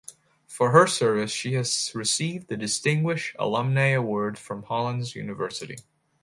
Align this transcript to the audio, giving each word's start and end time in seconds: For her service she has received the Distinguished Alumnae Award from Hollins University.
For 0.47 0.71
her 0.71 0.87
service 0.87 1.29
she 1.31 1.53
has 1.53 1.91
received 1.93 2.47
the 2.47 2.57
Distinguished 2.57 3.35
Alumnae 3.37 3.93
Award 3.95 4.35
from 4.39 4.63
Hollins 4.63 5.13
University. 5.15 5.77